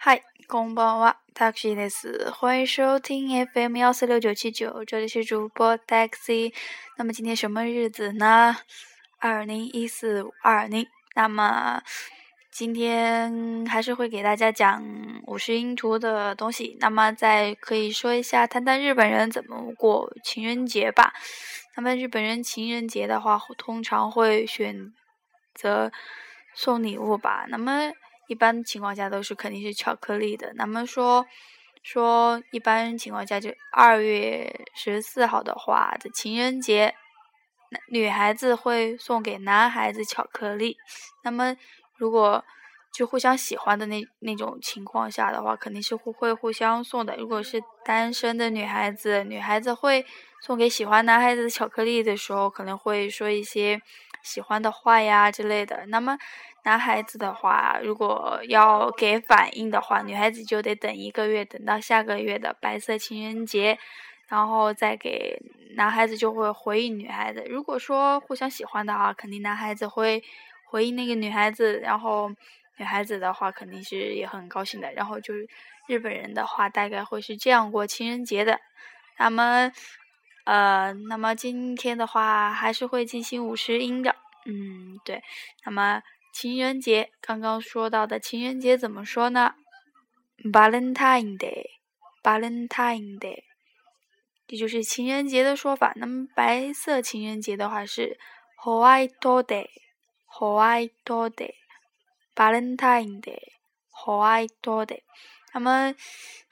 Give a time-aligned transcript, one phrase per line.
[0.00, 2.30] 嗨，こんばんは、taxi です。
[2.30, 6.52] 欢迎收听 FM 幺四六九七九，这里是主播 taxi。
[6.96, 8.56] 那么今天什么日子呢？
[9.18, 10.86] 二零一四五二零。
[11.14, 11.82] 那么
[12.50, 14.84] 今天还是会给大家讲
[15.26, 16.76] 五十音图的东西。
[16.80, 21.12] 那么再可以说一下，谈谈日本人怎么过情人节吧。
[21.76, 24.92] 那么日本人情人节的话，通常会选
[25.54, 25.90] 择
[26.54, 27.44] 送礼物吧。
[27.48, 27.92] 那么
[28.31, 30.53] 一般情况下都是肯定是巧克力的。
[30.55, 31.25] 那么说
[31.83, 36.95] 说一般情况下就二月十四号的话的情人节，
[37.91, 40.77] 女孩子会送给男孩子巧克力。
[41.25, 41.57] 那么
[41.97, 42.45] 如果
[42.93, 47.17] 就互相喜欢的那那种情况下的话，肯定是互会互相送的。
[47.17, 50.05] 如果是单身的女孩子，女孩子会
[50.41, 53.81] 送给喜欢男孩子的巧克力的时候，可能会说一些
[54.23, 55.85] 喜欢的话呀之类的。
[55.87, 56.17] 那么。
[56.63, 63.79] 男孩子的话，如果要给反应的话，女孩子就得等一个月，等到下个月的白色情人节，
[64.27, 65.41] 然后再给
[65.75, 67.43] 男孩子就会回应女孩子。
[67.49, 70.23] 如果说互相喜欢的话，肯定男孩子会
[70.65, 72.29] 回应那个女孩子，然后
[72.77, 74.93] 女孩子的话肯定是也很高兴的。
[74.93, 75.49] 然后就是
[75.87, 78.59] 日本人的话，大概会是这样过情人节的。
[79.17, 79.71] 那么，
[80.45, 85.23] 呃，那么今天的话还是会进行五十音的，嗯，对，
[85.65, 86.01] 那么。
[86.33, 89.53] 情人节，刚刚说到的情人节怎么说呢
[90.53, 93.43] ？Valentine Day，Valentine Day，
[94.47, 95.91] 这就是情人节的说法。
[95.97, 98.17] 那么白色情人节的话是
[98.63, 105.01] White Day，White Day，Valentine Day，White Day。
[105.53, 105.93] 那么，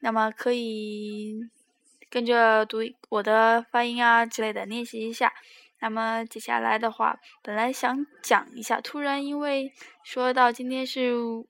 [0.00, 1.34] 那么可以
[2.10, 5.32] 跟着读我的发音啊之类的练习一下。
[5.78, 9.72] 那么接下来的话，本来想讲一下，突然因为
[10.04, 11.46] 说到今天是五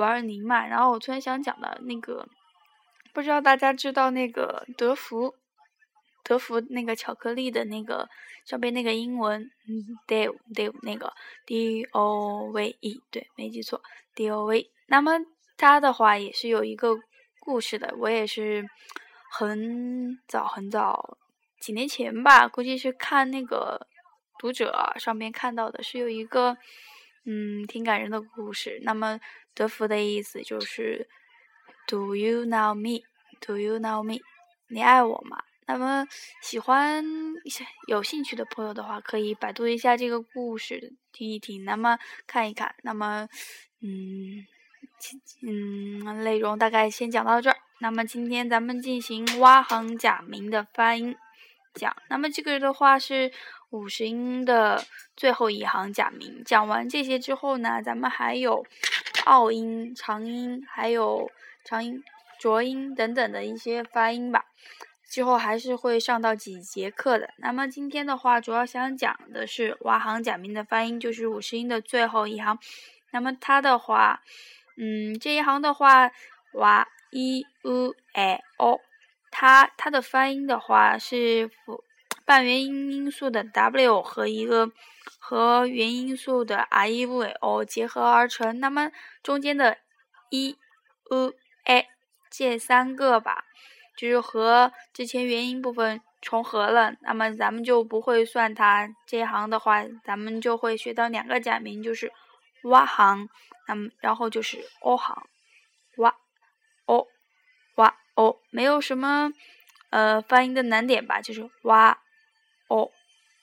[0.00, 2.28] 二零嘛，然后我突然想讲的那个，
[3.12, 5.34] 不知道大家知道那个德芙，
[6.22, 8.08] 德芙那个巧克力的那个
[8.44, 11.12] 上面那个英文嗯，Dove Dove 那个
[11.44, 13.82] D O V E，对，没记错
[14.14, 14.70] ，D O V。
[14.86, 15.18] 那么
[15.56, 16.96] 它的话也是有一个
[17.40, 18.64] 故事的，我也是
[19.38, 21.18] 很早很早。
[21.60, 23.86] 几年前吧，估计是看那个
[24.38, 26.56] 读者上面看到的，是有一个
[27.26, 28.80] 嗯挺感人的故事。
[28.82, 29.20] 那么
[29.52, 31.06] 德芙的意思就是
[31.86, 33.04] “Do you know me?
[33.40, 34.20] Do you know me?
[34.68, 36.06] 你爱我吗？”那么
[36.40, 37.04] 喜欢
[37.88, 42.74] 有兴趣的朋友的话，可以百度一下这个故事，听一听，那么看一看。
[42.82, 43.28] 那么
[43.82, 44.46] 嗯
[45.42, 47.58] 嗯，内容大概先讲到这儿。
[47.78, 51.16] 那么今天咱们进行蛙行假名的发音。
[51.74, 53.30] 讲，那么这个的话是
[53.68, 54.82] 五十音的
[55.14, 56.42] 最后一行假名。
[56.42, 58.64] 讲完这些之后呢，咱们还有
[59.26, 61.30] 拗音、长音，还有
[61.64, 62.02] 长音、
[62.38, 64.46] 浊音等等的一些发音吧。
[65.08, 67.28] 之后还是会上到几节课的。
[67.36, 72.58] 那么今天的话，主要想讲的是蛙行假名的发音，就是五十音的最后一行。
[73.10, 74.22] 那么它的话，
[74.78, 76.10] 嗯，这一行的话，
[76.54, 78.80] 瓦 e u a o，。
[79.30, 81.84] 它它的发音的话是辅
[82.24, 84.70] 半元音音素的 w 和一个
[85.18, 88.90] 和元音素的 r e v o 结合而成，那么
[89.22, 89.76] 中间的
[90.30, 90.56] e
[91.10, 91.34] u
[91.64, 91.86] a
[92.30, 93.44] 这三个吧，
[93.96, 102.10] 就是和之前元音部分重合了，那么咱们就不会算它这一行的话，咱们就会学到两个假名，就是
[102.62, 103.28] 哇行，
[103.68, 105.14] 那么然后就是 o 行，
[108.16, 109.30] 哦，没有什么
[109.90, 112.02] 呃发音的难点吧，就是哇
[112.66, 112.90] 哦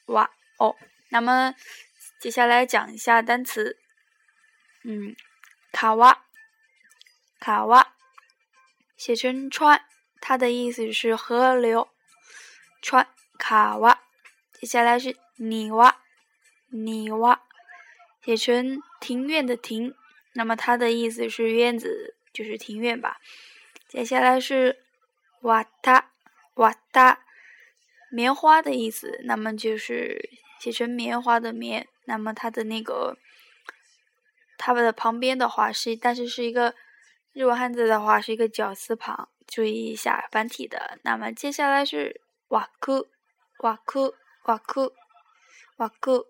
[0.07, 0.75] 哇哦。
[1.09, 1.53] 那么
[2.19, 3.77] 接下来讲一下单词，
[4.83, 5.15] 嗯，
[5.71, 6.25] 卡哇
[7.39, 7.93] 卡哇，
[8.97, 9.85] 写成川，
[10.19, 11.87] 它的意思是河流，
[12.81, 13.07] 川
[13.37, 14.01] 卡哇。
[14.53, 15.93] 接下来是泥洼
[16.69, 17.39] 泥洼，
[18.23, 19.93] 写成庭院的庭，
[20.33, 23.19] 那么它的意思是院子，就是庭院吧。
[23.93, 24.83] 接下来是
[25.41, 26.09] 瓦塔
[26.55, 27.19] 瓦塔，
[28.09, 33.19] 棉花的意思，那么就是写成棉花的棉，那么它的那个
[34.57, 36.73] 它的旁边的话是，但是是一个
[37.33, 40.97] 日文汉字的话是一个绞丝旁，注意一下繁体的。
[41.03, 43.05] 那么接下来是瓦库
[43.59, 44.15] 瓦库
[44.45, 44.91] 瓦库
[45.77, 46.25] 瓦库，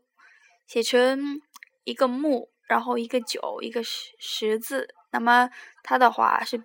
[0.67, 1.41] 写成
[1.85, 5.49] 一个木，然后一个九，一个十十字，那么
[5.81, 6.61] 它的话是。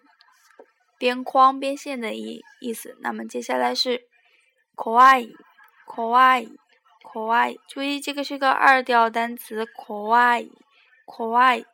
[0.97, 2.97] 边框边线的意意思。
[3.01, 4.07] 那么接下来是
[4.75, 7.59] kawaii，kawaii，kawaii。
[7.67, 11.65] 注意，这个是个二调单词 kawaii，kawaii。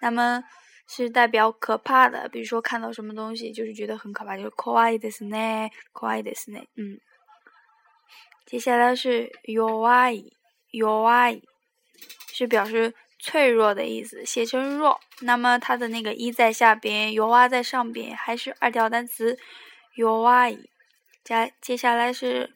[0.00, 0.44] 那么
[0.86, 6.66] 是代表可怕的，比如说看到什么东西就是觉得很可怕，就是可愛いですね，可愛いですね。
[6.76, 7.00] 嗯，
[8.44, 10.32] 接下来是弱い，
[10.70, 11.42] 弱い
[12.32, 19.38] 是表示 脆弱的意思，写成弱，那么它的那个一在下边，弱い在上边，还是二调单词
[19.94, 20.58] 弱い。
[21.22, 22.54] 接接下来是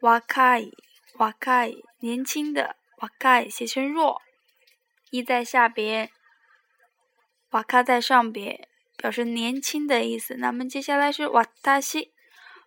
[0.00, 0.72] 若い，
[1.14, 2.76] 若い年轻的。
[3.00, 4.20] 瓦盖写成弱，
[5.08, 6.10] 一在下边，
[7.48, 8.68] 瓦卡在上边，
[8.98, 10.34] 表示年轻的意思。
[10.34, 12.12] 那么接下来是瓦塔西，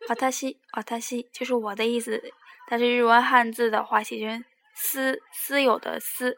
[0.10, 2.33] 瓦塔西，瓦塔西，就是我的意思。
[2.68, 4.44] 但是日文汉字的话写成
[4.74, 6.36] 私，私有的私，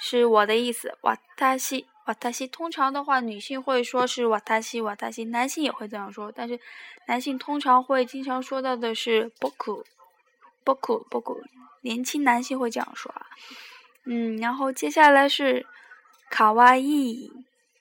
[0.00, 0.96] 是我的意思。
[1.02, 6.58] 瓦塔西，瓦塔西，通常的话女性会说是瓦塔西，瓦塔西，男性也会这样说，但是
[7.06, 9.84] 男性通常会经常说到的是波库，
[10.64, 11.40] 波库，波库。
[11.82, 13.26] 年轻男性会这样说啊，
[14.04, 15.64] 嗯，然后接下来是
[16.28, 17.32] 卡哇伊，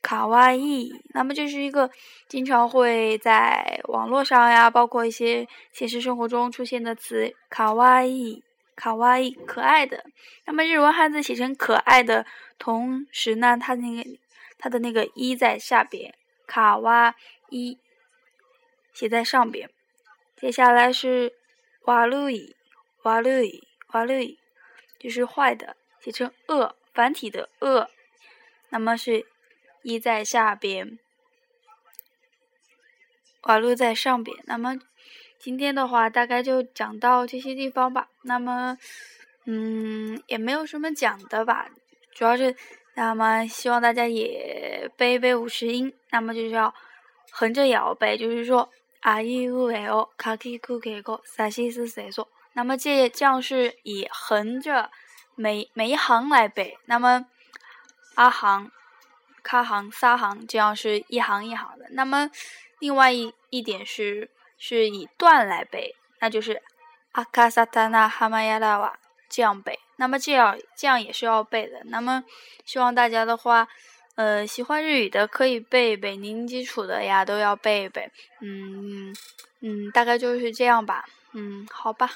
[0.02, 1.90] 卡哇伊，那么这是一个
[2.30, 8.42] 经常会在网络上呀，包括一些现实生活中出现的词，卡哇伊，
[8.80, 10.06] 卡哇伊，可爱的。
[10.46, 12.26] 那么日文汉字写成可爱的
[12.58, 14.10] 同时呢，它那个
[14.58, 16.16] 它的那个一在下边，
[16.48, 17.14] 卡哇
[17.50, 17.78] 伊
[18.94, 19.70] 写在上边。
[20.38, 21.34] 接下来是
[21.82, 22.56] 瓦路伊，
[23.04, 23.68] 瓦路伊。
[23.92, 24.14] 瓦路
[24.98, 27.90] 就是坏的，写成恶繁体的恶，
[28.70, 29.26] 那么是
[29.82, 30.98] 一在下边，
[33.42, 34.38] 瓦路在上边。
[34.46, 34.80] 那么
[35.40, 38.10] 今天的话，大概就讲到这些地方吧。
[38.24, 38.78] 那么，
[39.46, 41.70] 嗯，也没有什么讲的吧，
[42.12, 42.54] 主要是
[42.96, 45.94] 那么希望大家也背一背五十音。
[46.12, 46.76] 那么就是要
[47.32, 48.70] 横着也要背，就是说
[49.00, 52.28] 啊伊乌诶哦，卡基库给个萨西斯谁说。
[52.52, 54.92] 那么这这样是以横着
[55.36, 57.26] 每每一行来背，那么
[58.16, 58.70] 阿行、
[59.42, 61.86] 卡行、撒行这样是一行一行的。
[61.92, 62.30] 那么
[62.80, 64.30] 另外一一点是
[64.60, 66.62] 是以段来背，那就是
[67.14, 69.80] 阿卡萨塔纳哈玛亚拉瓦这样背。
[69.96, 71.82] 那么这样这样也是要背的。
[71.86, 72.24] 那么
[72.66, 73.68] 希望大家的话，
[74.16, 78.12] 呃，喜欢日语的可以背一背，零基础的呀都要背一背。
[78.42, 79.16] 嗯
[79.62, 81.06] 嗯，大概就是这样吧。
[81.34, 82.12] 嗯，好吧。